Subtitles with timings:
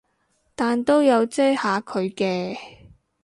[0.55, 2.57] 但都有遮下佢嘅